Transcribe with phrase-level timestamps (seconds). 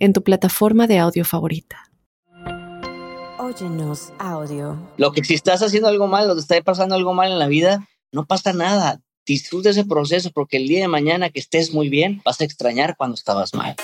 [0.00, 1.90] en tu plataforma de audio favorita.
[3.38, 4.76] Óyenos audio.
[4.96, 7.46] Lo que si estás haciendo algo mal o te está pasando algo mal en la
[7.46, 9.00] vida, no pasa nada.
[9.26, 12.96] Disfruta ese proceso porque el día de mañana que estés muy bien, vas a extrañar
[12.96, 13.76] cuando estabas mal.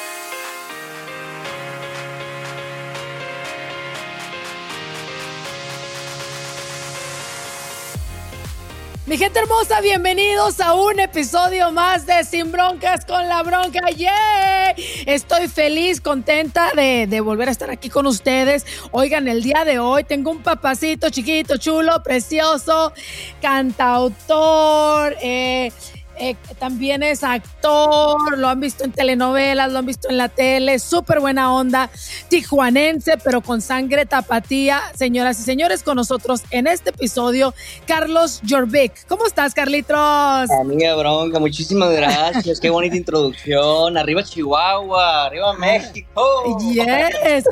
[9.07, 13.89] Mi gente hermosa, bienvenidos a un episodio más de Sin Broncas con la Bronca.
[13.91, 14.75] ¡Yeah!
[15.07, 18.67] Estoy feliz, contenta de, de, volver a estar aquí con ustedes.
[18.91, 22.93] Oigan, el día de hoy tengo un papacito chiquito, chulo, precioso,
[23.41, 25.71] cantautor, eh,
[26.19, 30.79] eh, también es actor, lo han visto en telenovelas, lo han visto en la tele,
[30.79, 31.91] súper buena onda,
[32.29, 34.81] tijuanense, pero con sangre tapatía.
[34.95, 37.55] Señoras y señores, con nosotros en este episodio,
[37.87, 39.07] Carlos Jorvik.
[39.09, 40.51] ¿Cómo estás, Carlitos?
[40.61, 42.61] Amiga Bronca, muchísimas gracias.
[42.61, 43.97] Qué bonita introducción.
[43.97, 46.59] Arriba Chihuahua, arriba México.
[46.73, 47.45] Yes.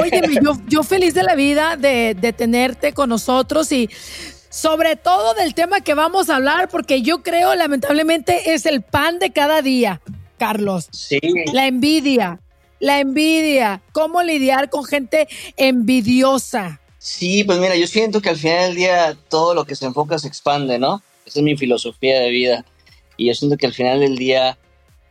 [0.00, 3.90] Oye, yo, yo feliz de la vida de, de tenerte con nosotros y
[4.54, 9.18] sobre todo del tema que vamos a hablar, porque yo creo, lamentablemente, es el pan
[9.18, 10.00] de cada día,
[10.38, 10.86] Carlos.
[10.92, 11.18] Sí.
[11.52, 12.38] La envidia,
[12.78, 16.80] la envidia, cómo lidiar con gente envidiosa.
[16.98, 20.20] Sí, pues mira, yo siento que al final del día todo lo que se enfoca
[20.20, 21.02] se expande, ¿no?
[21.26, 22.64] Esa es mi filosofía de vida.
[23.16, 24.56] Y yo siento que al final del día,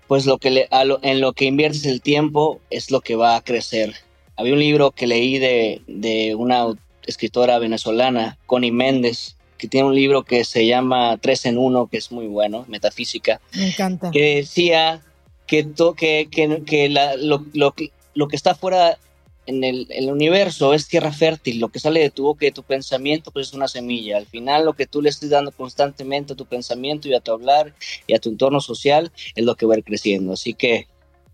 [0.07, 3.35] pues lo que le, lo, en lo que inviertes el tiempo es lo que va
[3.35, 3.93] a crecer.
[4.37, 6.65] Había un libro que leí de, de una
[7.05, 11.97] escritora venezolana, Connie Méndez, que tiene un libro que se llama Tres en Uno, que
[11.97, 13.39] es muy bueno, Metafísica.
[13.53, 14.11] Me encanta.
[14.11, 15.01] Que decía
[15.47, 17.73] que, to, que, que, que la, lo, lo,
[18.13, 18.97] lo, que está fuera
[19.45, 22.53] en el, el, universo es tierra fértil, lo que sale de tu boca y de
[22.53, 24.17] tu pensamiento pues es una semilla.
[24.17, 27.31] Al final lo que tú le estés dando constantemente a tu pensamiento y a tu
[27.31, 27.73] hablar
[28.07, 30.33] y a tu entorno social es lo que va a ir creciendo.
[30.33, 30.87] Así que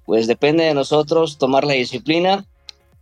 [0.06, 2.46] pues depende de nosotros tomar la disciplina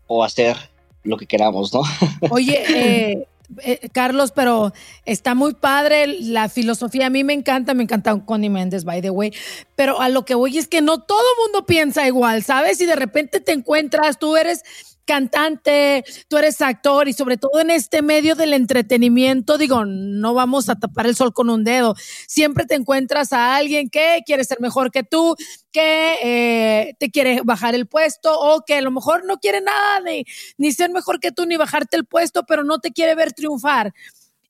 [0.07, 0.57] o hacer
[1.07, 1.81] lo que queramos, ¿no?
[2.29, 3.27] Oye, eh,
[3.59, 4.73] eh, Carlos, pero
[5.05, 7.07] está muy padre la filosofía.
[7.07, 9.33] A mí me encanta, me encanta Connie Méndez, by the way.
[9.75, 12.81] Pero a lo que voy es que no todo mundo piensa igual, ¿sabes?
[12.81, 14.63] Y de repente te encuentras, tú eres
[15.07, 20.69] cantante, tú eres actor y sobre todo en este medio del entretenimiento, digo, no vamos
[20.69, 21.95] a tapar el sol con un dedo.
[22.27, 25.35] Siempre te encuentras a alguien que quiere ser mejor que tú,
[25.71, 30.01] que eh, te quiere bajar el puesto o que a lo mejor no quiere nada
[30.01, 30.25] ni,
[30.57, 33.93] ni ser mejor que tú ni bajarte el puesto, pero no te quiere ver triunfar.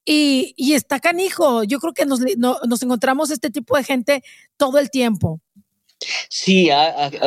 [0.03, 1.63] Y, y está canijo.
[1.63, 4.23] Yo creo que nos, no, nos encontramos este tipo de gente
[4.57, 5.41] todo el tiempo.
[6.29, 6.69] Sí,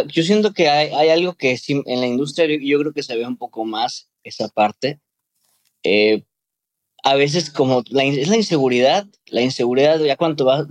[0.09, 3.27] yo siento que hay, algo que sí, en la industria yo creo que se ve
[3.27, 5.01] un poco más esa parte.
[5.83, 6.25] Eh,
[7.03, 10.67] a veces como es la inseguridad, la inseguridad ya cuando vas,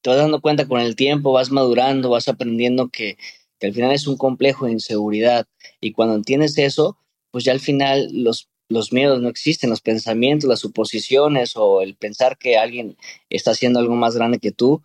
[0.00, 3.16] te vas dando cuenta con el tiempo, vas madurando, vas aprendiendo que,
[3.62, 5.46] al final es un complejo de inseguridad
[5.80, 6.98] y cuando entiendes eso,
[7.30, 12.38] pues ya al final los miedos no existen, los pensamientos, las suposiciones o el pensar
[12.38, 12.96] que alguien
[13.30, 14.82] está haciendo algo más grande que tú,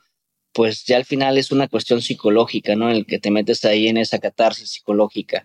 [0.54, 2.90] pues ya al final es una cuestión psicológica, ¿no?
[2.90, 5.44] En el que te metes ahí en esa catarsis psicológica.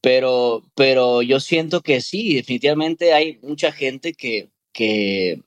[0.00, 5.40] Pero, pero yo siento que sí, definitivamente hay mucha gente que, que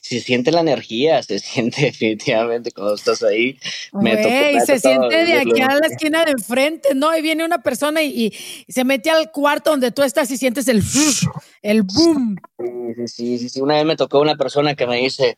[0.00, 3.58] se siente la energía, se siente definitivamente cuando estás ahí.
[3.92, 7.16] Me Wey, se siente de aquí a la esquina de enfrente, ¿no?
[7.16, 8.32] Y viene una persona y,
[8.66, 10.82] y, se mete al cuarto donde tú estás y sientes el,
[11.62, 12.36] el boom.
[12.58, 13.60] Sí, sí, sí, sí.
[13.60, 15.36] Una vez me tocó una persona que me dice,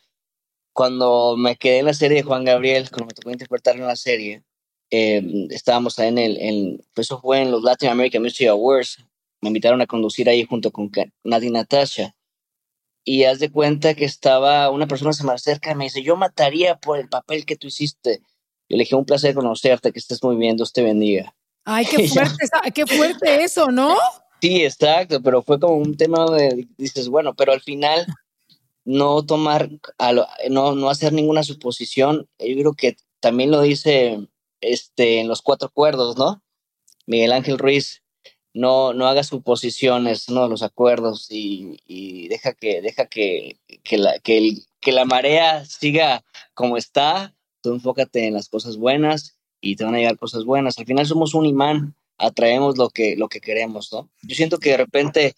[0.81, 3.97] cuando me quedé en la serie de Juan Gabriel, cuando me tocó interpretar en la
[3.97, 4.45] serie,
[4.91, 8.97] eh, estábamos en el, en, eso fue en los Latin American Music Awards,
[9.43, 10.91] me invitaron a conducir ahí junto con
[11.23, 12.15] Nadie Natasha,
[13.05, 16.17] y haz de cuenta que estaba, una persona se me acerca y me dice, yo
[16.17, 18.23] mataría por el papel que tú hiciste.
[18.71, 21.35] Yo le dije, un placer conocerte, que estés muy bien, Dios te bendiga.
[21.67, 23.99] Ay, qué fuerte, qué fuerte eso, ¿no?
[24.41, 28.07] Sí, exacto, pero fue como un tema de, dices, bueno, pero al final
[28.91, 29.71] no tomar,
[30.51, 32.29] no, no hacer ninguna suposición.
[32.39, 34.27] Yo creo que también lo dice
[34.61, 36.43] este, en los cuatro acuerdos, ¿no?
[37.07, 38.03] Miguel Ángel Ruiz,
[38.53, 44.19] no, no haga suposiciones, no los acuerdos y, y deja que, deja que, que, la,
[44.19, 47.35] que, el, que la marea siga como está.
[47.63, 50.79] Tú enfócate en las cosas buenas y te van a llegar cosas buenas.
[50.79, 54.11] Al final somos un imán atraemos lo que, lo que queremos, ¿no?
[54.23, 55.35] Yo siento que de repente,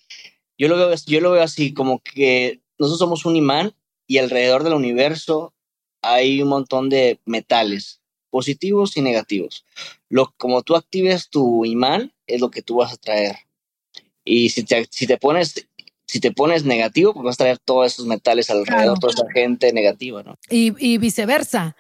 [0.58, 3.74] yo lo veo, yo lo veo así, como que nosotros somos un imán
[4.08, 5.54] y alrededor del universo
[6.02, 9.64] hay un montón de metales, positivos y negativos.
[10.08, 13.36] Lo, como tú actives tu imán, es lo que tú vas a traer.
[14.24, 15.66] Y si te, si te pones
[16.06, 19.72] si te pones negativo, pues vas a traer todos esos metales alrededor, toda esa gente
[19.72, 20.36] negativa, ¿no?
[20.50, 21.74] Y, y viceversa.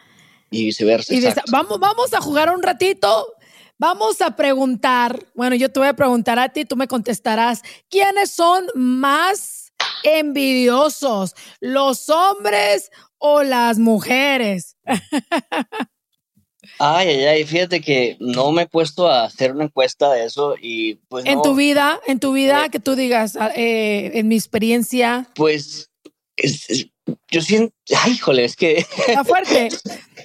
[0.50, 1.12] Y viceversa.
[1.50, 3.34] vamos, vamos a jugar un ratito.
[3.76, 8.30] Vamos a preguntar, bueno, yo te voy a preguntar a ti, tú me contestarás, ¿quiénes
[8.30, 9.61] son más
[10.02, 14.76] envidiosos, los hombres o las mujeres?
[16.78, 20.54] Ay, ay, ay, fíjate que no me he puesto a hacer una encuesta de eso
[20.60, 21.26] y pues...
[21.26, 25.28] En tu vida, en tu vida, eh, que tú digas, ah, eh, en mi experiencia.
[25.34, 25.90] Pues
[27.30, 28.86] yo siento, ay, híjole, es que...
[29.06, 29.68] Está fuerte.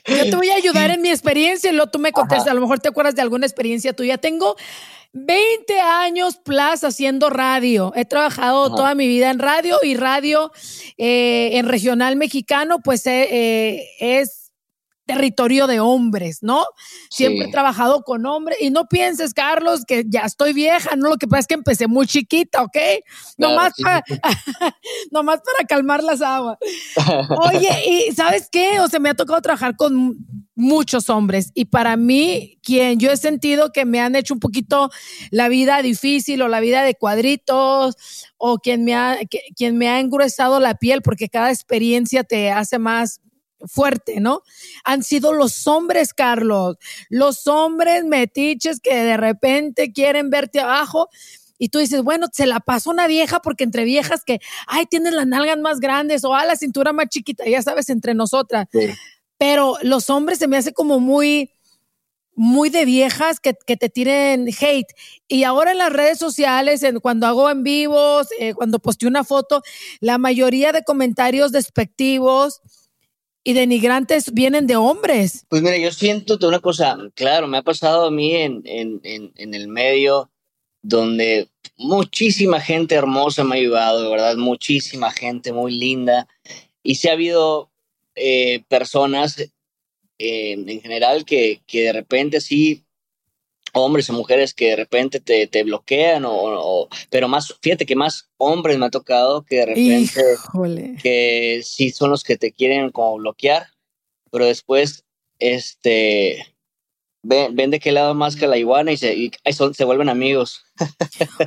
[0.05, 2.61] Yo te voy a ayudar en mi experiencia y luego tú me contestas, a lo
[2.61, 4.17] mejor te acuerdas de alguna experiencia tuya.
[4.17, 4.55] Tengo
[5.13, 7.91] 20 años plus haciendo radio.
[7.95, 10.51] He trabajado toda mi vida en radio y radio
[10.97, 14.46] eh, en regional mexicano, pues es
[15.07, 16.63] territorio de hombres, ¿no?
[17.09, 21.17] Siempre he trabajado con hombres y no pienses, Carlos, que ya estoy vieja, no, lo
[21.17, 22.77] que pasa es que empecé muy chiquita, ¿ok?
[23.37, 24.03] nomás, para,
[25.11, 26.57] nomás para calmar las aguas.
[27.29, 27.69] Oye,
[28.09, 28.79] ¿y sabes qué?
[28.81, 30.17] O sea, me ha tocado trabajar con
[30.55, 34.89] muchos hombres y para mí, quien yo he sentido que me han hecho un poquito
[35.29, 37.95] la vida difícil o la vida de cuadritos
[38.37, 39.19] o quien me ha,
[39.55, 43.21] quien me ha engruesado la piel porque cada experiencia te hace más
[43.65, 44.43] fuerte, ¿no?
[44.83, 46.77] Han sido los hombres, Carlos,
[47.09, 51.09] los hombres metiches que de repente quieren verte abajo
[51.57, 55.13] y tú dices, bueno, se la pasó una vieja porque entre viejas que, ay, tienes
[55.13, 58.67] las nalgas más grandes o a la cintura más chiquita, ya sabes, entre nosotras.
[59.37, 61.51] Pero los hombres se me hace como muy,
[62.35, 64.93] muy de viejas que, te tiren hate.
[65.27, 69.23] Y ahora en las redes sociales, en, cuando hago en vivos, eh, cuando posteo una
[69.23, 69.63] foto,
[69.99, 72.61] la mayoría de comentarios despectivos,
[73.47, 75.45] y denigrantes vienen de hombres.
[75.47, 79.53] Pues mira, yo siento una cosa, claro, me ha pasado a mí en, en, en,
[79.53, 80.29] el medio
[80.81, 81.47] donde
[81.77, 86.27] muchísima gente hermosa me ha ayudado, de verdad, muchísima gente muy linda.
[86.83, 87.71] Y sí ha habido
[88.15, 92.83] eh, personas eh, en general que, que de repente sí
[93.73, 98.29] hombres o mujeres que de repente te, te bloquean o, pero más fíjate que más
[98.37, 100.21] hombres me ha tocado que de repente
[101.01, 103.67] que sí son los que te quieren como bloquear
[104.31, 105.05] pero después
[105.39, 106.57] este
[107.23, 110.63] ven, de qué lado más que la iguana y se, y son, se vuelven amigos.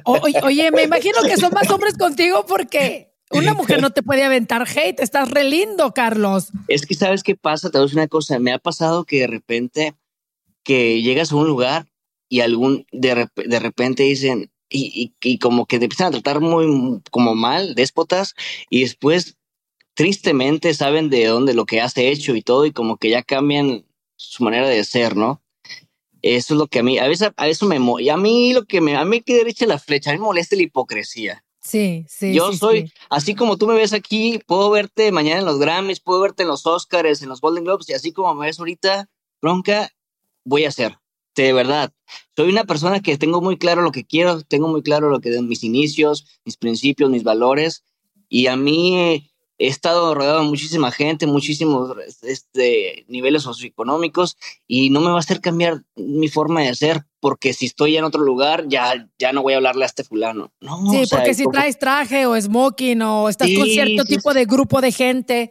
[0.05, 4.67] Oye, me imagino que son más hombres contigo porque una mujer no te puede aventar
[4.69, 6.49] hate, estás re lindo, Carlos.
[6.69, 9.21] Es que sabes qué pasa, te voy a decir una cosa, me ha pasado que
[9.21, 9.95] de repente
[10.63, 11.87] que llegas a un lugar
[12.31, 17.03] y algún de, de repente dicen, y, y, como que te empiezan a tratar muy
[17.11, 18.35] como mal, déspotas,
[18.71, 19.37] y después
[19.95, 23.85] tristemente saben de dónde lo que has hecho y todo, y como que ya cambian
[24.17, 25.43] su manera de ser, ¿no?
[26.23, 28.65] Eso es lo que a mí, a veces a eso me y a mí lo
[28.65, 31.45] que me, a mí que derecha la flecha, a mí me molesta la hipocresía.
[31.61, 32.33] Sí, sí.
[32.33, 36.21] Yo soy, así como tú me ves aquí, puedo verte mañana en los Grammys, puedo
[36.21, 39.09] verte en los Oscars, en los Golden Globes, y así como me ves ahorita,
[39.43, 39.91] bronca,
[40.45, 41.00] voy a ser
[41.37, 41.93] de verdad.
[42.37, 45.41] Soy una persona que tengo muy claro lo que quiero, tengo muy claro lo que
[45.43, 47.85] mis inicios, mis principios, mis valores.
[48.29, 55.01] Y a mí he estado rodeado de muchísima gente, muchísimos este, niveles socioeconómicos y no
[55.01, 58.65] me va a hacer cambiar mi forma de ser porque si estoy en otro lugar
[58.69, 60.53] ya, ya no voy a hablarle a este fulano.
[60.61, 64.81] No, sí, porque si traes traje o smoking o estás con cierto tipo de grupo
[64.81, 65.51] de gente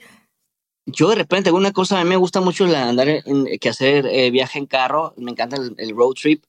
[0.91, 4.31] yo de repente, una cosa, a mí me gusta mucho andar en, que hacer eh,
[4.31, 6.43] viaje en carro, me encanta el, road trip,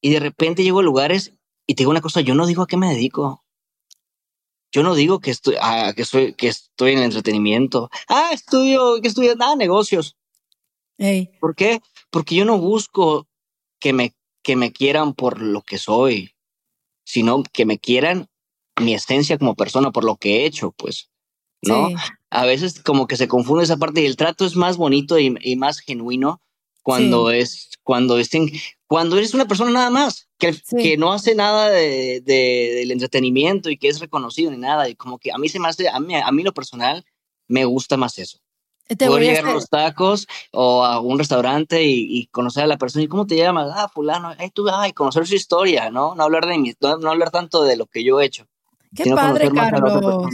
[0.00, 1.34] y de repente llego a lugares
[1.66, 3.44] y te digo una cosa, yo no digo a qué me dedico.
[4.70, 7.90] Yo no digo que estoy, ah, que soy, que estoy en el entretenimiento.
[8.06, 10.16] Ah, estudio, que estudio, nada, negocios.
[11.40, 11.80] ¿Por qué?
[12.10, 13.26] Porque yo no busco
[13.80, 16.34] que me, que me quieran por lo que soy,
[17.04, 18.28] sino que me quieran
[18.80, 21.10] mi esencia como persona por lo que he hecho, pues.
[21.62, 21.88] ¿No?
[22.30, 25.56] A veces como que se confunde esa parte y el trato es más bonito y,
[25.56, 26.40] más genuino
[26.82, 28.50] cuando es, cuando estén,
[28.86, 33.76] cuando eres una persona nada más, que, que no hace nada de, del entretenimiento y
[33.76, 36.14] que es reconocido ni nada, y como que a mí se me hace, a mí,
[36.14, 37.04] a mí lo personal
[37.46, 38.38] me gusta más eso.
[38.86, 43.04] Te Poder llegar a los tacos o a un restaurante y, conocer a la persona.
[43.04, 43.68] ¿Y cómo te llamas?
[43.74, 44.34] Ah, fulano.
[44.38, 46.14] Ay, tú, ay, conocer su historia, ¿no?
[46.14, 48.46] No hablar de mí, no, hablar tanto de lo que yo he hecho.
[48.96, 50.24] Qué padre, Carlos.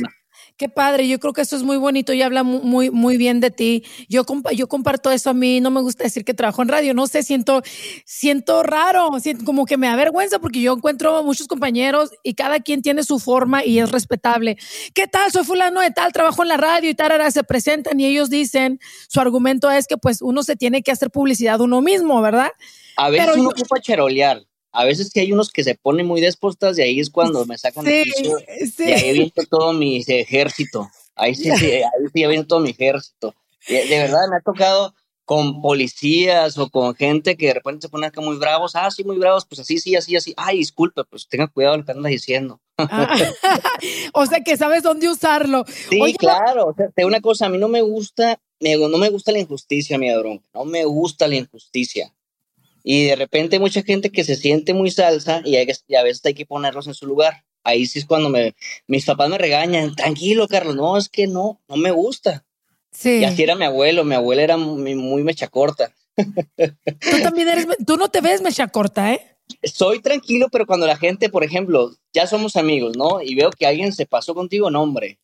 [0.56, 3.50] Qué padre, yo creo que eso es muy bonito y habla muy, muy bien de
[3.50, 3.82] ti.
[4.08, 7.08] Yo, yo comparto eso a mí, no me gusta decir que trabajo en radio, no
[7.08, 7.62] sé, siento,
[8.04, 12.82] siento raro, siento como que me avergüenza porque yo encuentro muchos compañeros y cada quien
[12.82, 14.56] tiene su forma y es respetable.
[14.94, 15.32] ¿Qué tal?
[15.32, 18.30] Soy fulano de tal, trabajo en la radio y tal, ahora se presentan y ellos
[18.30, 22.52] dicen, su argumento es que pues uno se tiene que hacer publicidad uno mismo, ¿verdad?
[22.96, 24.44] A veces uno ocupa cherolear
[24.74, 27.56] a veces que hay unos que se ponen muy déspotas y ahí es cuando me
[27.56, 28.38] sacan de piso
[28.80, 30.90] y ahí visto todo mi ejército.
[31.14, 33.34] Ahí sí, sí, ahí sí visto todo mi ejército.
[33.68, 34.92] De, verdad me ha tocado
[35.24, 38.74] con policías o con gente que de repente se ponen acá muy bravos.
[38.74, 40.34] Ah, sí, muy bravos, pues así, sí, así, así.
[40.36, 42.60] Ay, disculpe, pues tenga cuidado lo que andas diciendo.
[42.76, 43.16] Ah,
[44.12, 45.64] o sea que sabes dónde usarlo.
[45.88, 46.66] Sí, claro.
[46.66, 50.08] O sea, una cosa, a mí no me gusta, no me gusta la injusticia, mi
[50.08, 50.42] ladrón.
[50.52, 52.12] No me gusta la injusticia.
[52.86, 56.34] Y de repente hay mucha gente que se siente muy salsa y, a veces hay
[56.34, 57.42] que ponerlos en su lugar.
[57.64, 58.54] Ahí sí es cuando me,
[58.86, 62.44] mis papás me regañan, tranquilo, Carlos, no, es que no, no me gusta.
[62.92, 63.20] Sí.
[63.20, 65.94] Y así era mi abuelo, mi abuela era muy, muy mecha corta.
[66.14, 69.38] Tú también eres, tú no te ves mecha corta, ¿eh?
[69.62, 73.22] Soy tranquilo, pero cuando la gente, por ejemplo, ya somos amigos, ¿no?
[73.22, 75.18] Y veo que alguien se pasó contigo, no, hombre.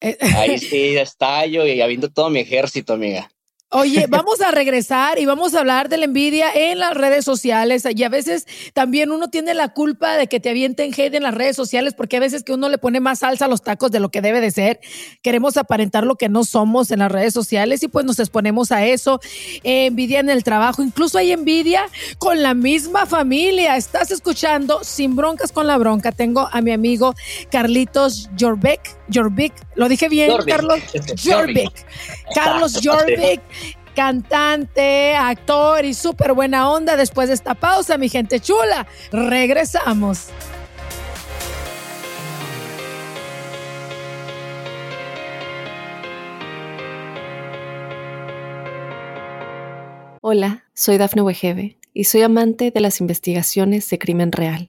[0.00, 3.30] Eh, Ahí sí, estallo y habiendo todo mi ejército, amiga.
[3.70, 7.86] Oye, vamos a regresar y vamos a hablar de la envidia en las redes sociales.
[7.94, 11.34] Y a veces también uno tiene la culpa de que te avienten hate en las
[11.34, 14.00] redes sociales, porque a veces que uno le pone más salsa a los tacos de
[14.00, 14.80] lo que debe de ser.
[15.22, 18.86] Queremos aparentar lo que no somos en las redes sociales y pues nos exponemos a
[18.86, 19.20] eso.
[19.62, 21.86] envidia en el trabajo, incluso hay envidia
[22.18, 23.76] con la misma familia.
[23.76, 26.12] Estás escuchando Sin Broncas con la Bronca.
[26.12, 27.14] Tengo a mi amigo
[27.50, 28.97] Carlitos Jorbeck.
[29.12, 30.80] Jorbeck, ¿lo dije bien, Carlos?
[31.22, 31.72] Jorbeck.
[32.34, 33.40] Carlos Jorbeck
[33.98, 36.96] cantante, actor y súper buena onda.
[36.96, 40.28] Después de esta pausa, mi gente chula, regresamos.
[50.20, 54.68] Hola, soy Dafne Wegebe y soy amante de las investigaciones de crimen real.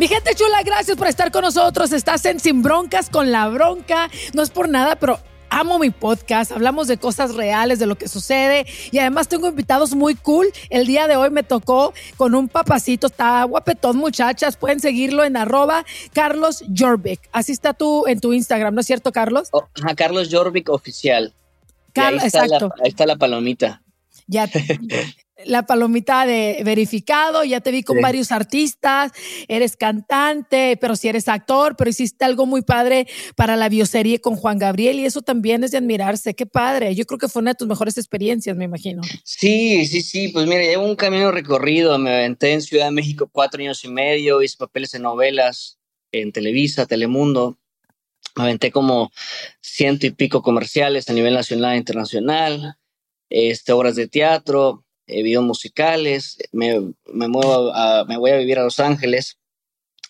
[0.00, 1.92] Mi gente chula, gracias por estar con nosotros.
[1.92, 4.08] Estás en Sin Broncas con la Bronca.
[4.32, 8.08] No es por nada, pero amo mi podcast, hablamos de cosas reales, de lo que
[8.08, 10.46] sucede y además tengo invitados muy cool.
[10.70, 15.36] El día de hoy me tocó con un papacito, está guapetón muchachas, pueden seguirlo en
[15.36, 17.20] arroba Carlos Jorvik.
[17.32, 19.48] Así está tú en tu Instagram, ¿no es cierto Carlos?
[19.52, 21.34] Oh, Carlos Jorvik oficial.
[21.92, 22.72] Carlos, exacto.
[22.82, 23.82] ahí está la palomita.
[24.30, 24.48] Ya,
[25.44, 29.10] la palomita de verificado, ya te vi con varios artistas,
[29.48, 34.36] eres cantante, pero si eres actor, pero hiciste algo muy padre para la bioserie con
[34.36, 37.52] Juan Gabriel y eso también es de admirarse, qué padre, yo creo que fue una
[37.52, 39.02] de tus mejores experiencias, me imagino.
[39.24, 43.28] Sí, sí, sí, pues mira, llevo un camino recorrido, me aventé en Ciudad de México
[43.32, 45.78] cuatro años y medio, hice papeles en novelas,
[46.12, 47.58] en Televisa, Telemundo,
[48.36, 49.10] me aventé como
[49.60, 52.76] ciento y pico comerciales a nivel nacional e internacional,
[53.30, 58.58] este, obras de teatro, eh, videos musicales, me, me, muevo a, me voy a vivir
[58.58, 59.38] a Los Ángeles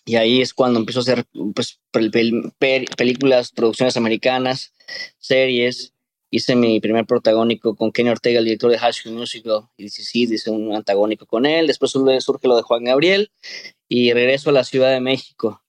[0.05, 4.73] y ahí es cuando empiezo a hacer pues, películas, producciones americanas,
[5.19, 5.93] series.
[6.33, 10.03] Hice mi primer protagónico con Kenny Ortega, el director de High School Musical, y sí,
[10.03, 11.67] sí, hice un antagónico con él.
[11.67, 13.31] Después surge lo de Juan Gabriel
[13.89, 15.61] y regreso a la Ciudad de México.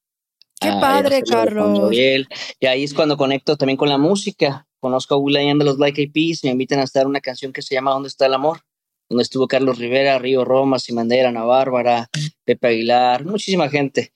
[0.61, 1.93] Qué padre, Carlos.
[1.93, 4.69] Y ahí es cuando conecto también con la música.
[4.83, 7.73] Conozco a Will.i.am de los Like Eyed me invitan a estar una canción que se
[7.73, 8.63] llama ¿Dónde está el amor?
[9.09, 12.11] donde estuvo Carlos Rivera, Río Roma, Simandera, Ana Bárbara,
[12.45, 14.13] Pepe Aguilar, muchísima gente.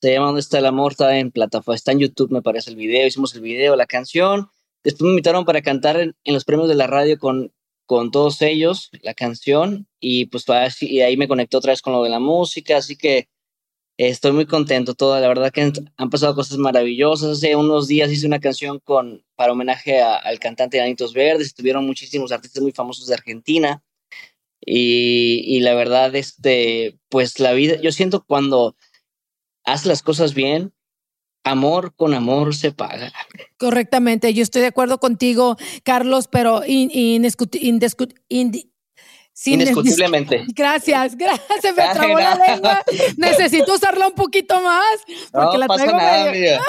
[0.00, 0.90] Se llama ¿Dónde está el amor?
[0.90, 3.06] Está en plataforma, está en YouTube, me parece el video.
[3.06, 4.48] Hicimos el video, la canción.
[4.82, 7.52] Después me invitaron para cantar en, los premios de la radio con,
[7.86, 9.86] con todos ellos, la canción.
[10.00, 10.46] Y pues
[10.80, 12.78] y ahí me conecté otra vez con lo de la música.
[12.78, 13.28] Así que
[13.98, 14.94] estoy muy contento.
[14.94, 17.38] Toda, la verdad que han pasado cosas maravillosas.
[17.38, 21.48] Hace unos días hice una canción con, para homenaje al cantante Anitos Verdes.
[21.48, 23.82] Estuvieron muchísimos artistas muy famosos de Argentina.
[24.60, 28.76] Y, la verdad, este, pues la vida, yo siento cuando
[29.64, 30.72] haces las cosas bien,
[31.44, 33.12] amor con amor se paga.
[33.56, 36.62] Correctamente, yo estoy de acuerdo contigo, Carlos, pero
[39.46, 40.44] Indiscutiblemente.
[40.54, 41.76] Gracias, gracias.
[41.76, 42.82] Me trabó la lengua.
[43.16, 44.84] Necesito usarla un poquito más.
[45.30, 46.62] Porque no la pasa traigo nada, medio- mira.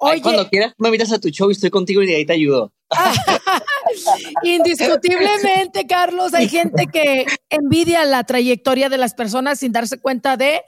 [0.00, 2.32] Ay, cuando quieras, me invitas a tu show y estoy contigo y de ahí te
[2.32, 2.72] ayudo.
[4.42, 10.62] Indiscutiblemente, Carlos, hay gente que envidia la trayectoria de las personas sin darse cuenta de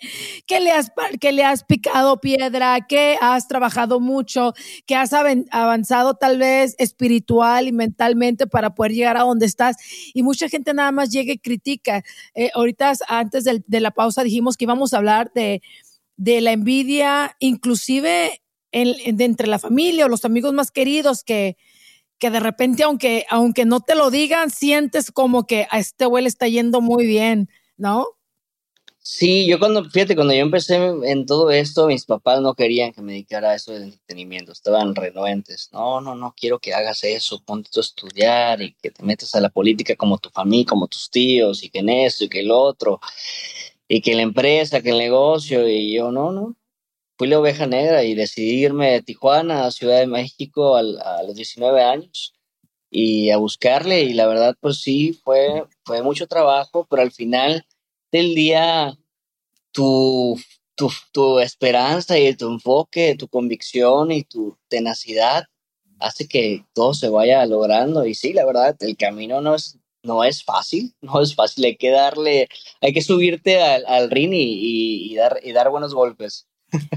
[0.47, 4.55] que le has, que le has picado piedra, que has trabajado mucho,
[4.87, 9.77] que has avanzado tal vez espiritual y mentalmente para poder llegar a donde estás.
[10.15, 12.03] Y mucha gente nada más llega y critica.
[12.35, 15.61] Eh, ahorita, antes de la pausa, dijimos que íbamos a hablar de,
[16.17, 21.59] de la envidia, inclusive entre la familia o los amigos más queridos que
[22.23, 26.25] que de repente, aunque, aunque no te lo digan, sientes como que a este güey
[26.25, 28.07] está yendo muy bien, ¿no?
[29.01, 33.03] Sí, yo cuando, fíjate, cuando yo empecé en todo esto, mis papás no querían que
[33.03, 35.69] me dedicara a eso del entretenimiento, estaban renuentes.
[35.73, 39.41] No, no, no quiero que hagas eso, ponte a estudiar y que te metas a
[39.41, 42.53] la política como tu familia, como tus tíos, y que en esto y que el
[42.53, 43.01] otro,
[43.89, 46.55] y que la empresa, que el negocio, y yo, no, no.
[47.23, 50.83] Fui la oveja negra y decidí irme de Tijuana a Ciudad de México a,
[51.23, 52.35] los 19 años
[52.91, 57.65] y a buscarle, y la verdad, pues sí, fue, fue mucho trabajo, pero al final
[58.11, 58.99] del día
[59.71, 60.37] tu,
[60.75, 65.45] tu, tu esperanza y tu enfoque, tu convicción y tu tenacidad
[66.01, 68.05] hace que todo se vaya logrando.
[68.05, 71.67] Y sí, la verdad, el camino no es, no es fácil, no es fácil.
[71.67, 72.49] Hay que darle,
[72.81, 76.49] hay que subirte al, al ring y dar, y dar buenos golpes.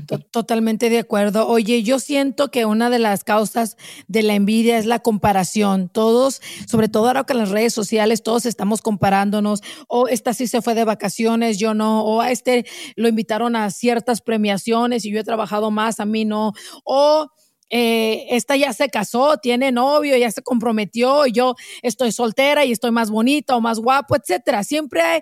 [0.08, 1.48] To- Totalmente de acuerdo.
[1.48, 3.78] Oye, yo siento que una de las causas
[4.08, 5.90] de la envidia es la comparación.
[5.90, 9.62] Todos, sobre todo ahora con las redes sociales, todos estamos comparándonos.
[9.88, 12.04] O esta sí se fue de vacaciones, yo no.
[12.06, 12.66] O a este
[12.96, 16.54] lo invitaron a ciertas premiaciones y yo he trabajado más, a mí no.
[16.84, 17.28] O
[17.70, 22.72] eh, esta ya se casó, tiene novio, ya se comprometió, y yo estoy soltera y
[22.72, 24.64] estoy más bonita o más guapo, etcétera.
[24.64, 25.22] Siempre hay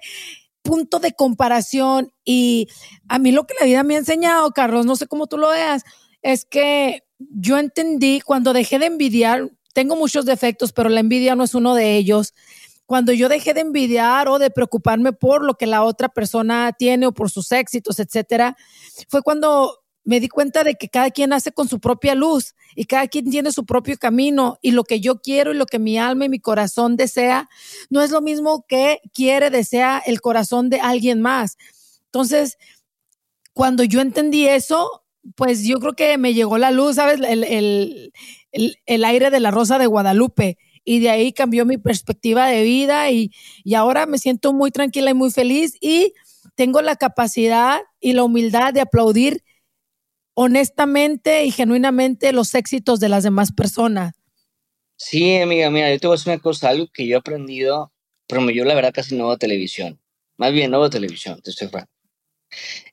[0.63, 2.67] punto de comparación y
[3.07, 5.49] a mí lo que la vida me ha enseñado, Carlos, no sé cómo tú lo
[5.49, 5.83] veas,
[6.23, 11.43] es que yo entendí cuando dejé de envidiar, tengo muchos defectos, pero la envidia no
[11.43, 12.33] es uno de ellos.
[12.85, 17.07] Cuando yo dejé de envidiar o de preocuparme por lo que la otra persona tiene
[17.07, 18.57] o por sus éxitos, etcétera,
[19.09, 22.85] fue cuando me di cuenta de que cada quien hace con su propia luz y
[22.85, 25.97] cada quien tiene su propio camino y lo que yo quiero y lo que mi
[25.97, 27.49] alma y mi corazón desea
[27.89, 31.57] no es lo mismo que quiere, desea el corazón de alguien más.
[32.05, 32.57] Entonces,
[33.53, 35.03] cuando yo entendí eso,
[35.35, 37.19] pues yo creo que me llegó la luz, ¿sabes?
[37.21, 38.11] El, el,
[38.51, 40.57] el, el aire de la rosa de Guadalupe.
[40.85, 43.31] Y de ahí cambió mi perspectiva de vida y,
[43.63, 46.13] y ahora me siento muy tranquila y muy feliz y
[46.55, 49.43] tengo la capacidad y la humildad de aplaudir
[50.33, 54.13] honestamente y genuinamente los éxitos de las demás personas.
[54.95, 57.91] Sí, amiga, mira, yo te voy a decir una cosa, algo que yo he aprendido,
[58.27, 59.99] pero yo la verdad casi no veo televisión.
[60.37, 61.69] Más bien no veo televisión, te estoy.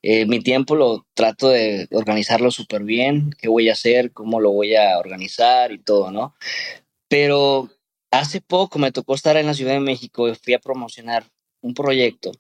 [0.02, 4.50] Eh, mi tiempo lo trato de organizarlo súper bien, qué voy a hacer, cómo lo
[4.50, 6.34] voy a organizar y todo, ¿no?
[7.08, 7.68] Pero
[8.10, 11.24] hace poco me tocó estar en la Ciudad de México y fui a promocionar
[11.60, 12.32] un proyecto.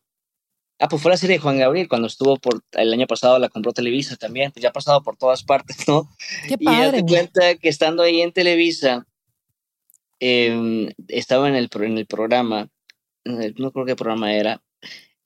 [0.82, 3.50] Ah, pues fue la serie de Juan Gabriel, cuando estuvo por el año pasado, la
[3.50, 6.08] compró Televisa también, pues ya ha pasado por todas partes, ¿no?
[6.48, 7.02] Qué Y padre.
[7.02, 9.06] te cuenta que estando ahí en Televisa,
[10.20, 12.68] eh, estaba en el, en el programa,
[13.24, 14.62] eh, no creo qué programa era,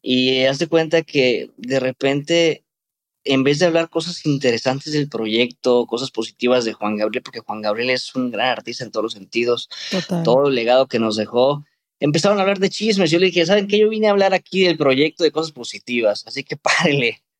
[0.03, 2.64] y haz de cuenta que de repente,
[3.25, 7.62] en vez de hablar cosas interesantes del proyecto, cosas positivas de Juan Gabriel, porque Juan
[7.62, 10.23] Gabriel es un gran artista en todos los sentidos, Total.
[10.25, 11.64] todo el legado que nos dejó,
[12.05, 13.11] empezaron a hablar de chismes.
[13.11, 13.79] Yo le dije, ¿saben qué?
[13.79, 17.21] Yo vine a hablar aquí del proyecto de cosas positivas, así que párenle.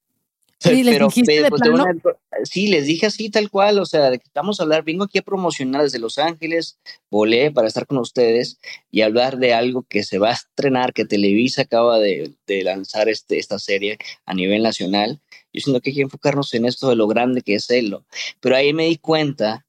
[0.61, 1.85] Sí, les dijiste de pues, te plano.
[1.85, 4.83] van a- sí, les dije así tal cual, o sea, de que vamos a hablar,
[4.83, 6.79] vengo aquí a promocionar desde Los Ángeles,
[7.11, 8.59] volé para estar con ustedes
[8.91, 13.11] y hablar de algo que se va a estrenar, que Televisa acaba de, de lanzar
[13.11, 15.21] este, esta serie a nivel nacional.
[15.53, 18.07] Yo siento que hay que enfocarnos en esto de lo grande que es Elo.
[18.41, 19.67] Pero ahí me di cuenta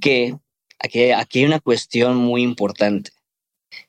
[0.00, 0.36] que
[0.80, 3.12] aquí, aquí hay una cuestión muy importante.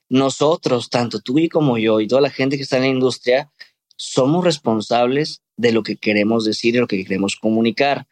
[0.09, 3.51] Nosotros, tanto tú y como yo y toda la gente que está en la industria,
[3.95, 8.07] somos responsables de lo que queremos decir y lo que queremos comunicar,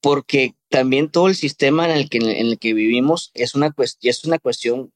[0.00, 4.04] porque también todo el sistema en el que, en el que vivimos es una, cuest
[4.04, 4.92] es una cuestión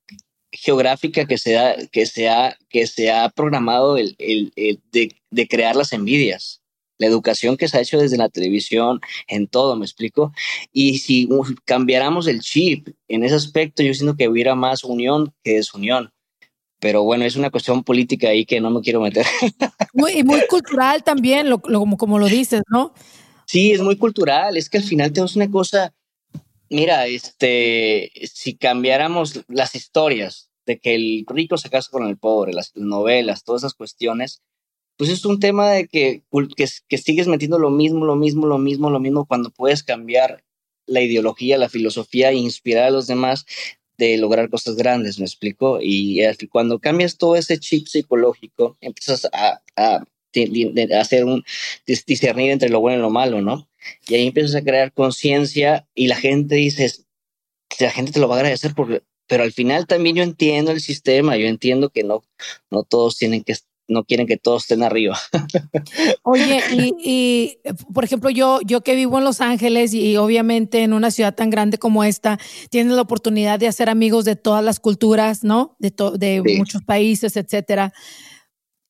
[0.52, 4.52] geográfica que se, ha, que se, ha, que se ha programado el, el,
[4.92, 6.60] de, de crear las envidias.
[6.98, 10.32] La educación que se ha hecho desde la televisión, en todo, ¿me explico?
[10.72, 11.28] Y si
[11.64, 16.12] cambiáramos el chip en ese aspecto, yo siento que hubiera más unión que desunión.
[16.82, 19.24] Pero bueno, es una cuestión política ahí que no me quiero meter.
[19.94, 22.92] Muy, y muy cultural también, lo, lo- como, como lo dices, ¿no?
[23.46, 24.56] Sí, es muy cultural.
[24.56, 25.94] Es que al final tenemos una cosa.
[26.70, 32.52] Mira, este, si cambiáramos las historias de que el rico se casa con el pobre,
[32.52, 34.42] las novelas, todas esas cuestiones,
[34.96, 36.22] pues es un tema de que,
[36.56, 40.42] que, que sigues metiendo lo mismo, lo mismo, lo mismo, lo mismo, cuando puedes cambiar
[40.86, 43.44] la ideología, la filosofía e inspirar a los demás
[43.98, 45.78] de lograr cosas grandes, ¿me explico?
[45.80, 50.04] Y cuando cambias todo ese chip psicológico, empiezas a, a,
[50.98, 51.44] hacer un
[52.06, 53.68] discernir entre lo bueno y lo malo, ¿no?
[54.08, 56.90] Y ahí empiezas a crear conciencia y la gente dice,
[57.78, 60.80] la gente te lo va a agradecer porque, pero al final también yo entiendo el
[60.80, 62.24] sistema, yo entiendo que no,
[62.70, 63.56] no todos tienen que
[63.88, 65.18] no quieren que todos estén arriba.
[66.22, 66.62] Oye,
[66.98, 67.58] y,
[67.92, 71.50] por ejemplo, yo, yo que vivo en Los Ángeles y, obviamente en una ciudad tan
[71.50, 72.38] grande como esta,
[72.70, 75.76] tienes la oportunidad de hacer amigos de todas las culturas, ¿no?
[75.78, 77.92] De, de muchos países, etcétera.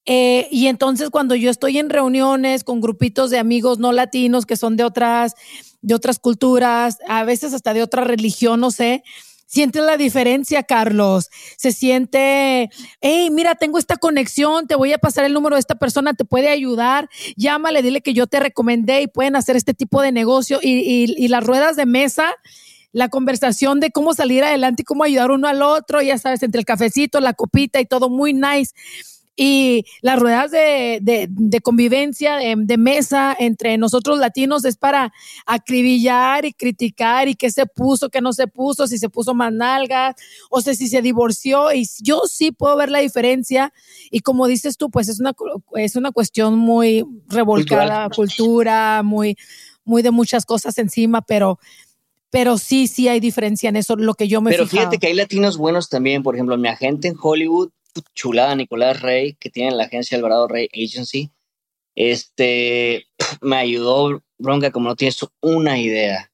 [0.05, 4.57] Eh, y entonces cuando yo estoy en reuniones con grupitos de amigos no latinos que
[4.57, 5.35] son de otras,
[5.81, 9.05] de otras culturas, a veces hasta de otra religión, no sé,
[9.53, 11.29] Sientes la diferencia, Carlos.
[11.59, 12.71] Se siente,
[13.03, 16.25] hey, mira, tengo esta conexión, te voy a pasar el número de esta persona, te
[16.25, 17.11] puede ayudar.
[17.37, 20.59] Llámale, dile que yo te recomendé y pueden hacer este tipo de negocio.
[20.62, 22.33] Y, y las ruedas de mesa,
[22.93, 26.59] la conversación de cómo salir adelante y cómo ayudar uno al otro, ya sabes, entre
[26.59, 28.73] el cafecito, la copita y todo muy nice
[29.35, 35.12] y las ruedas de, de, convivencia, de, mesa entre nosotros latinos es para
[35.47, 39.53] acribillar y criticar y qué se puso, qué no se puso, si se puso más
[39.53, 40.16] nalgas
[40.51, 41.73] o sea, si se divorció.
[41.73, 43.73] Y yo sí puedo ver la diferencia.
[44.11, 45.33] Y como dices tú, pues es una,
[45.77, 49.37] es una cuestión muy revolcada, cultura, muy,
[49.85, 51.59] muy de muchas cosas encima, pero
[52.31, 55.12] pero sí, sí hay diferencia en eso, lo que yo me Pero fíjate que hay
[55.12, 57.68] latinos buenos también, por ejemplo, mi agente en Hollywood
[58.14, 61.31] chulada Nicolás Rey, que tiene la agencia Alvarado Rey Agency,
[61.94, 63.07] este,
[63.40, 66.31] me ayudó, bronca, como no tienes una idea.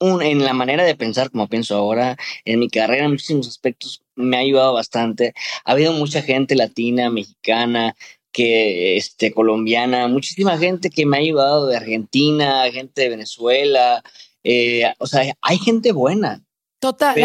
[0.00, 4.02] Un, en la manera de pensar como pienso ahora, en mi carrera en muchísimos aspectos
[4.14, 5.34] me ha ayudado bastante.
[5.64, 7.96] Ha habido mucha gente latina, mexicana,
[8.32, 14.02] que este colombiana, muchísima gente que me ha ayudado de Argentina, gente de Venezuela,
[14.44, 16.44] eh, o sea, hay gente buena.
[16.80, 17.16] Total,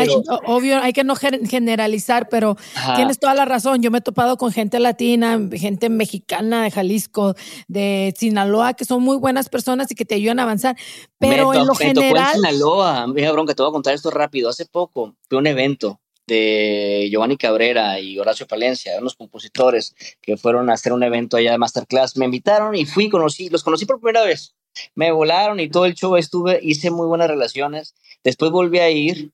[0.47, 2.57] obvio, hay que no generalizar, pero
[2.95, 3.83] tienes toda la razón.
[3.83, 7.35] Yo me he topado con gente latina, gente mexicana de Jalisco,
[7.67, 10.75] de Sinaloa, que son muy buenas personas y que te ayudan a avanzar.
[11.19, 12.09] Pero en lo general.
[12.09, 14.49] Tocó en Sinaloa, mira, bronca, te voy a contar esto rápido.
[14.49, 20.71] Hace poco fue un evento de Giovanni Cabrera y Horacio Palencia, unos compositores que fueron
[20.71, 22.17] a hacer un evento allá de Masterclass.
[22.17, 24.55] Me invitaron y fui, conocí, los conocí por primera vez.
[24.95, 27.93] Me volaron y todo el show estuve, hice muy buenas relaciones.
[28.23, 29.31] Después volví a ir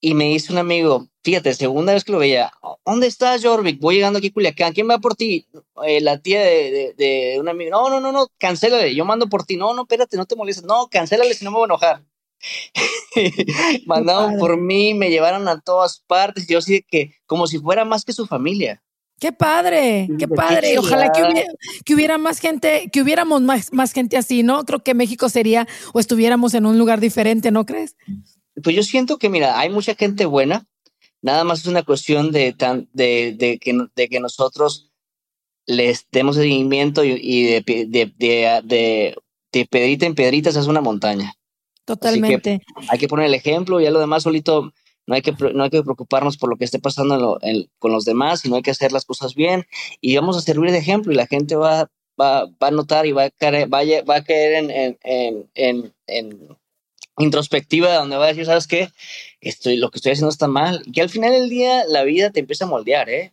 [0.00, 2.52] y me dice un amigo, fíjate, segunda vez que lo veía,
[2.84, 3.80] ¿dónde estás, Jorvik?
[3.80, 5.48] Voy llegando aquí a Culiacán, ¿quién va por ti?
[5.84, 9.44] Eh, la tía de, de, un amigo, no, no, no, no, cancélale, yo mando por
[9.44, 12.04] ti, no, no, espérate, no te molestes, no, cancélale si no me voy a enojar.
[13.86, 18.04] Mandaron por mí, me llevaron a todas partes, yo sí que como si fuera más
[18.04, 18.82] que su familia.
[19.20, 20.78] Qué padre, qué padre.
[20.78, 21.42] Ojalá que hubiera,
[21.84, 24.64] que hubiera, más gente, que hubiéramos más, más gente así, ¿no?
[24.64, 27.96] Creo que México sería o estuviéramos en un lugar diferente, ¿no crees?
[28.62, 30.66] Pues yo siento que, mira, hay mucha gente buena,
[31.22, 34.90] nada más es una cuestión de, tan, de, de, que, de que nosotros
[35.66, 39.14] les demos seguimiento y, de, de, de,
[39.52, 41.34] de, pedrita en pedrita se hace una montaña.
[41.84, 42.60] Totalmente.
[42.88, 44.72] hay que poner el ejemplo, y ya lo demás solito
[45.06, 47.40] no hay que, no hay que preocuparnos por lo que esté pasando
[47.78, 49.64] con los demás, sino hay que hacer las cosas bien
[50.02, 51.90] y vamos a servir de ejemplo y la gente va,
[52.20, 55.94] va, va a notar y va a caer, va, va a caer en, en, en,
[56.06, 56.57] en
[57.18, 58.90] introspectiva donde va a decir, ¿sabes qué?
[59.40, 60.82] Estoy, lo que estoy haciendo está mal.
[60.86, 63.32] Y que al final del día la vida te empieza a moldear, ¿eh?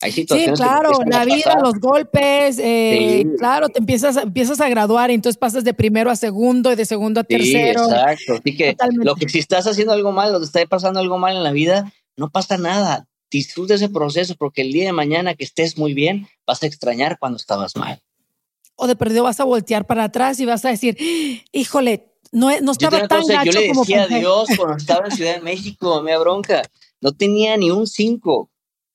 [0.00, 5.10] Hay situaciones sí, claro, la vida, los golpes, eh, claro, te empiezas, empiezas a graduar
[5.10, 7.84] y entonces pasas de primero a segundo y de segundo a tercero.
[7.84, 8.34] Sí, exacto.
[8.34, 11.36] Así que lo que si estás haciendo algo mal o te está pasando algo mal
[11.36, 13.06] en la vida, no pasa nada.
[13.30, 17.18] Disfruta ese proceso porque el día de mañana que estés muy bien, vas a extrañar
[17.18, 18.02] cuando estabas mal.
[18.76, 20.98] O de perdido vas a voltear para atrás y vas a decir,
[21.50, 25.36] híjole, no, no estaba tan gacho Yo le decía a Dios cuando estaba en Ciudad
[25.36, 26.62] de México, me bronca,
[27.00, 28.50] no tenía ni un 5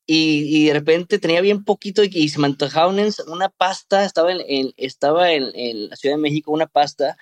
[0.06, 2.92] y, y, de repente tenía bien poquito y, se me antojaba
[3.28, 7.16] una, pasta, estaba, en, estaba en, en, la Ciudad de México una pasta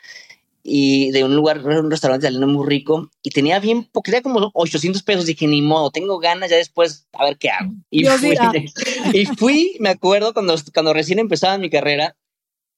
[0.63, 4.51] y de un lugar, un restaurante italiano muy rico y tenía bien poquito, tenía como
[4.53, 7.73] 800 pesos, dije, ni modo, tengo ganas ya después, a ver qué hago.
[7.91, 8.35] Y, fui,
[9.13, 12.15] y fui, me acuerdo, cuando, cuando recién empezaba mi carrera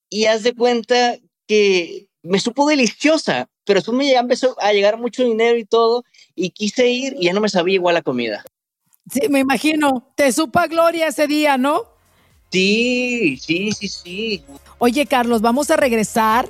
[0.10, 5.24] y haz de cuenta que me supo deliciosa, pero después me empezó a llegar mucho
[5.24, 6.04] dinero y todo,
[6.36, 8.44] y quise ir y ya no me sabía igual la comida.
[9.12, 10.12] Sí, me imagino.
[10.16, 11.84] Te supa gloria ese día, ¿no?
[12.52, 14.44] Sí, sí, sí, sí.
[14.78, 16.50] Oye, Carlos, vamos a regresar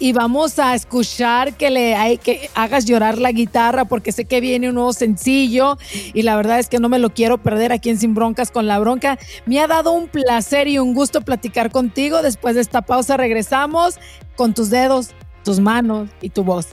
[0.00, 4.40] y vamos a escuchar que le hay que hagas llorar la guitarra porque sé que
[4.40, 5.76] viene un nuevo sencillo
[6.14, 8.66] y la verdad es que no me lo quiero perder aquí en Sin Broncas con
[8.66, 9.18] la Bronca.
[9.44, 12.22] Me ha dado un placer y un gusto platicar contigo.
[12.22, 13.98] Después de esta pausa regresamos
[14.36, 15.10] con tus dedos,
[15.44, 16.68] tus manos y tu voz.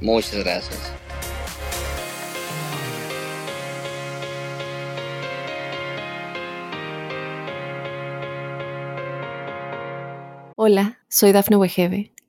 [0.00, 0.92] Muchas gracias.
[10.56, 12.12] Hola, soy Dafne Wegebe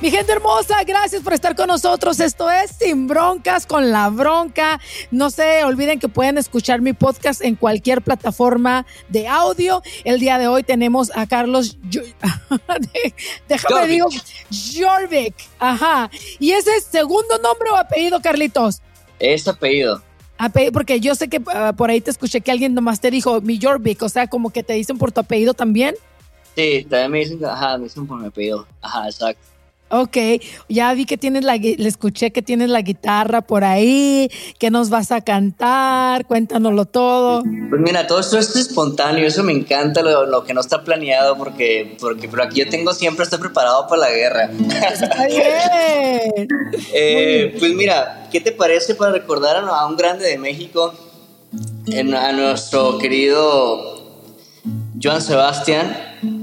[0.00, 2.20] Mi gente hermosa, gracias por estar con nosotros.
[2.20, 4.80] Esto es Sin Broncas con la Bronca.
[5.10, 9.82] No se olviden que pueden escuchar mi podcast en cualquier plataforma de audio.
[10.04, 11.76] El día de hoy tenemos a Carlos,
[13.48, 14.08] déjame digo,
[14.74, 15.34] Jorvik.
[15.58, 16.10] Ajá.
[16.38, 18.80] ¿Y ese es segundo nombre o apellido, Carlitos?
[19.18, 20.02] Es apellido.
[20.72, 23.60] Porque yo sé que ah, por ahí te escuché que alguien nomás te dijo mi
[23.60, 25.94] Jorvik, o sea, como que te dicen por tu apellido también.
[26.56, 28.66] Sí, también me dicen, ajá, me dicen por mi apellido.
[28.80, 29.50] Ajá, exacto.
[29.92, 30.16] Ok,
[30.68, 34.88] ya vi que tienes la, le escuché que tienes la guitarra por ahí, que nos
[34.88, 37.42] vas a cantar, cuéntanoslo todo.
[37.42, 41.96] Pues mira, todo esto es espontáneo, eso me encanta, lo, que no está planeado, porque,
[41.98, 44.50] porque pero aquí yo tengo siempre, estoy preparado para la guerra.
[44.92, 45.26] Está
[46.36, 46.48] bien.
[46.94, 50.94] Eh, pues mira, ¿qué te parece para recordar a, un grande de México,
[52.16, 54.22] a nuestro querido
[55.02, 55.96] Joan Sebastián?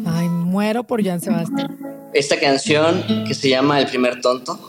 [0.06, 4.60] Ay, muero por Joan Sebastián esta canción que se llama El primer tonto.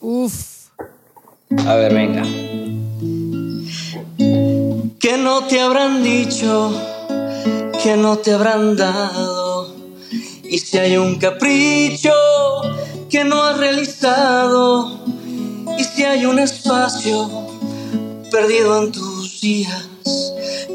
[0.00, 0.68] Uf.
[1.66, 2.22] A ver, venga.
[4.98, 6.72] Que no te habrán dicho,
[7.82, 9.74] que no te habrán dado.
[10.44, 12.12] Y si hay un capricho
[13.08, 15.04] que no has realizado,
[15.78, 17.30] y si hay un espacio
[18.30, 19.86] perdido en tus días,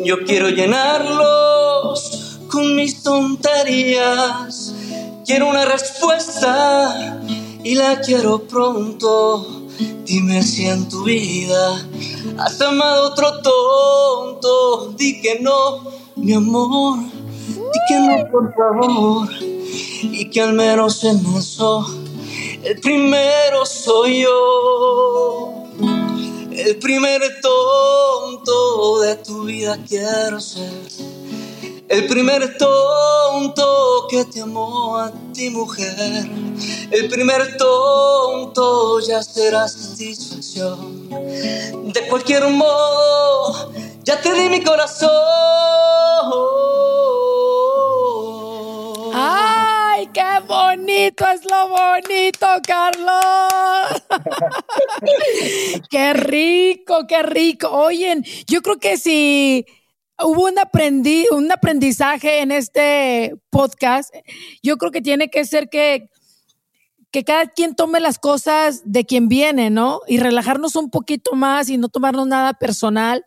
[0.03, 4.62] yo quiero llenarlos con mis tonterías
[5.25, 7.21] Quiero una respuesta
[7.63, 9.69] y la quiero pronto.
[10.05, 11.87] Dime si en tu vida
[12.37, 14.93] has amado otro tonto.
[14.97, 15.83] Di que no,
[16.17, 16.99] mi amor.
[16.99, 19.29] Di que no, por favor.
[19.41, 21.85] Y que al menos en eso
[22.63, 25.63] el primero soy yo.
[26.51, 30.69] El primer tonto de tu vida quiero ser
[31.89, 36.25] el primer tonto que te amó a ti mujer,
[36.91, 41.09] el primer tonto ya será satisfacción.
[41.09, 43.71] De cualquier modo,
[44.03, 45.11] ya te di mi corazón.
[49.13, 54.01] ¡Ay, qué bonito es lo bonito, Carlos!
[55.89, 57.69] ¡Qué rico, qué rico!
[57.69, 59.65] Oyen, yo creo que si
[60.21, 64.13] hubo un, aprendí, un aprendizaje en este podcast.
[64.61, 66.09] Yo creo que tiene que ser que,
[67.11, 70.01] que cada quien tome las cosas de quien viene, ¿no?
[70.07, 73.25] Y relajarnos un poquito más y no tomarnos nada personal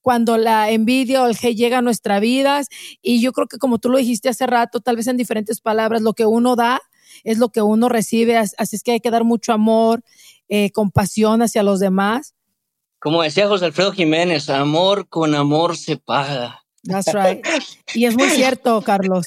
[0.00, 2.68] cuando la envidia o el hate llega a nuestras vidas.
[3.00, 6.02] Y yo creo que como tú lo dijiste hace rato, tal vez en diferentes palabras,
[6.02, 6.80] lo que uno da
[7.22, 8.36] es lo que uno recibe.
[8.36, 10.02] Así es que hay que dar mucho amor,
[10.48, 12.33] eh, compasión hacia los demás
[13.04, 16.64] como decía José Alfredo Jiménez, amor con amor se paga.
[16.84, 17.46] That's right.
[17.92, 19.26] Y es muy cierto, Carlos.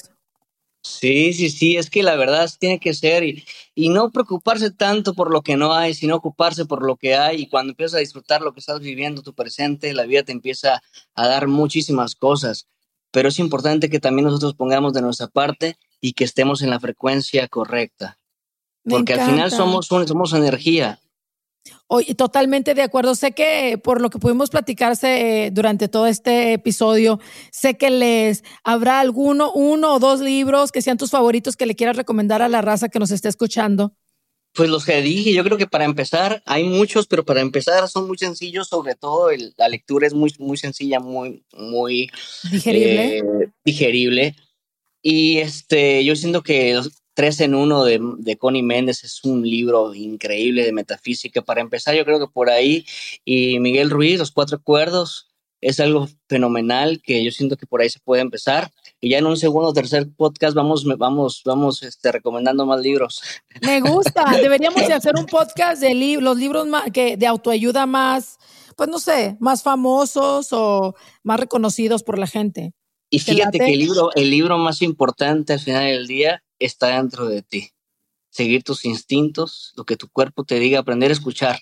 [0.82, 3.44] Sí, sí, sí, es que la verdad tiene que ser y,
[3.76, 7.42] y, no preocuparse tanto por lo que no hay, sino ocuparse por lo que hay
[7.42, 10.82] y cuando empiezas a disfrutar lo que estás viviendo, tu presente, la vida te empieza
[11.14, 12.66] a dar muchísimas cosas,
[13.12, 16.80] pero es importante que también nosotros pongamos de nuestra parte y que estemos en la
[16.80, 18.18] frecuencia correcta,
[18.82, 20.98] porque al final somos, somos energía
[21.86, 23.14] Oye, totalmente de acuerdo.
[23.14, 28.44] Sé que por lo que pudimos platicarse eh, durante todo este episodio, sé que les
[28.64, 32.48] habrá alguno, uno o dos libros que sean tus favoritos que le quieras recomendar a
[32.48, 33.94] la raza que nos esté escuchando.
[34.54, 38.08] Pues los que dije, yo creo que para empezar hay muchos, pero para empezar son
[38.08, 42.10] muy sencillos, sobre todo la lectura es muy, muy sencilla, muy, muy
[42.50, 43.18] digerible.
[43.18, 43.22] Eh,
[43.64, 44.36] digerible.
[45.00, 46.80] Y este, yo siento que
[47.18, 51.42] Tres en uno de, de, Connie Méndez es un libro increíble de metafísica.
[51.42, 52.86] Para empezar, yo creo que por ahí.
[53.24, 55.26] Y Miguel Ruiz, Los Cuatro Acuerdos,
[55.60, 58.70] es algo fenomenal que yo siento que por ahí se puede empezar.
[59.00, 63.20] Y ya en un segundo o tercer podcast vamos, vamos, vamos este, recomendando más libros.
[63.62, 64.24] Me gusta.
[64.40, 68.38] Deberíamos de hacer un podcast de los libros que, de autoayuda más,
[68.76, 72.74] pues no sé, más famosos o más reconocidos por la gente.
[73.10, 77.28] Y fíjate que el libro, el libro más importante al final del día está dentro
[77.28, 77.70] de ti.
[78.30, 81.60] Seguir tus instintos, lo que tu cuerpo te diga, aprender a escuchar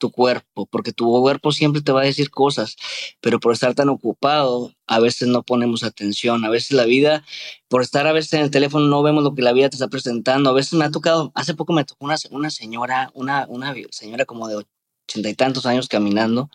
[0.00, 2.74] tu cuerpo, porque tu cuerpo siempre te va a decir cosas,
[3.20, 7.22] pero por estar tan ocupado, a veces no ponemos atención, a veces la vida,
[7.68, 9.88] por estar a veces en el teléfono, no vemos lo que la vida te está
[9.88, 13.74] presentando, a veces me ha tocado, hace poco me tocó una, una señora, una, una
[13.90, 14.64] señora como de
[15.06, 16.48] ochenta y tantos años caminando.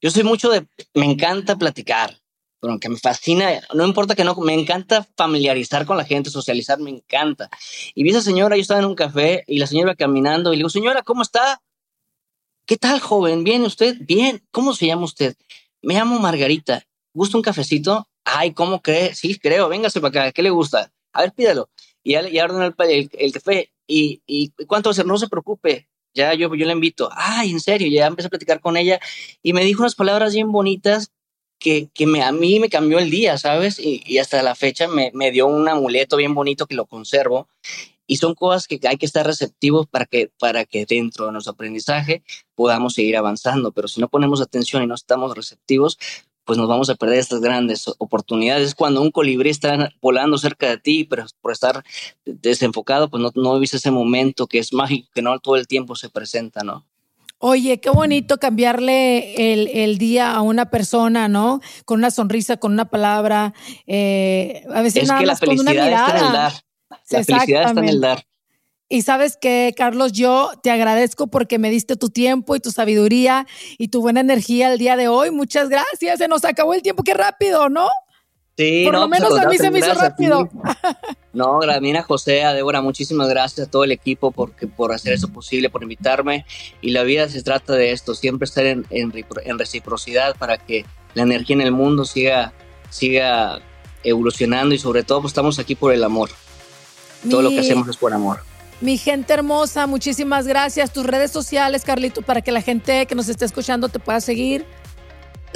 [0.00, 2.20] Yo soy mucho de, me encanta platicar,
[2.60, 6.90] pero me fascina, no importa que no, me encanta familiarizar con la gente, socializar, me
[6.90, 7.50] encanta.
[7.94, 10.52] Y vi a esa señora, yo estaba en un café y la señora iba caminando
[10.52, 11.60] y le digo, señora, ¿cómo está?
[12.66, 13.44] ¿Qué tal, joven?
[13.44, 13.96] ¿Bien usted?
[14.00, 14.42] Bien.
[14.50, 15.36] ¿Cómo se llama usted?
[15.82, 16.84] Me llamo Margarita.
[17.14, 18.08] ¿Gusta un cafecito?
[18.24, 19.14] Ay, ¿cómo cree?
[19.14, 19.68] Sí, creo.
[19.68, 20.32] Véngase para acá.
[20.32, 20.92] ¿Qué le gusta?
[21.12, 21.70] A ver, pídalo.
[22.02, 23.70] Y ya, ordenó el, el, café.
[23.86, 25.04] ¿Y, ¿Y cuánto va?
[25.04, 25.88] No se preocupe.
[26.12, 27.08] Ya yo, yo le invito.
[27.12, 27.88] Ay, en serio.
[27.88, 28.98] Ya empecé a platicar con ella
[29.42, 31.12] y me dijo unas palabras bien bonitas
[31.58, 33.78] que, que me, a mí me cambió el día, ¿sabes?
[33.78, 37.48] Y, hasta la fecha me, me, dio un amuleto bien bonito que lo conservo.
[38.06, 41.54] Y son cosas que hay que estar receptivos para que, para que dentro de nuestro
[41.54, 42.22] aprendizaje
[42.54, 43.72] podamos seguir avanzando.
[43.72, 45.98] Pero si no ponemos atención y no estamos receptivos,
[46.44, 48.76] pues nos vamos a perder estas grandes oportunidades.
[48.76, 51.82] Cuando un colibrí está volando cerca de ti, pero por estar
[52.24, 55.96] desenfocado, pues no, no viste ese momento que es mágico, que no todo el tiempo
[55.96, 56.86] se presenta, ¿no?
[57.38, 61.60] Oye, qué bonito cambiarle el, el, día a una persona, ¿no?
[61.84, 63.52] Con una sonrisa, con una palabra.
[63.86, 66.06] Eh, a veces es nada que más con una mirada.
[66.06, 66.52] está en el dar.
[66.88, 68.26] La felicidad está en el dar.
[68.88, 73.46] Y sabes que, Carlos, yo te agradezco porque me diste tu tiempo y tu sabiduría
[73.78, 75.30] y tu buena energía el día de hoy.
[75.30, 76.18] Muchas gracias.
[76.18, 77.02] Se nos acabó el tiempo.
[77.02, 77.88] Qué rápido, ¿no?
[78.56, 80.48] Sí, Por no, lo pues, menos a mí se me hizo rápido.
[81.34, 81.60] No,
[82.06, 85.82] José, a Débora, muchísimas gracias a todo el equipo porque, por hacer eso posible, por
[85.82, 86.46] invitarme.
[86.80, 89.12] Y la vida se trata de esto, siempre estar en, en,
[89.44, 92.54] en reciprocidad para que la energía en el mundo siga,
[92.88, 93.60] siga
[94.02, 96.30] evolucionando y sobre todo pues, estamos aquí por el amor.
[97.28, 98.40] Todo lo que hacemos es por amor.
[98.80, 100.92] Mi gente hermosa, muchísimas gracias.
[100.92, 104.64] Tus redes sociales, Carlito, para que la gente que nos esté escuchando te pueda seguir.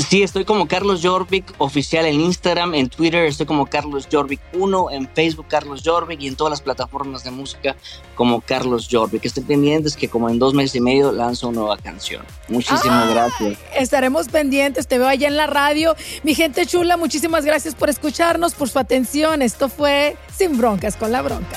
[0.09, 4.91] Sí, estoy como Carlos Jorvik oficial en Instagram, en Twitter estoy como Carlos Jorvik 1,
[4.93, 7.77] en Facebook Carlos Jorvik y en todas las plataformas de música
[8.15, 9.25] como Carlos Jorvik.
[9.25, 12.25] Estén pendientes que como en dos meses y medio lanzo una nueva canción.
[12.49, 13.59] Muchísimas gracias.
[13.77, 15.95] Estaremos pendientes, te veo allá en la radio.
[16.23, 19.43] Mi gente chula, muchísimas gracias por escucharnos, por su atención.
[19.43, 21.57] Esto fue Sin Broncas con la Bronca.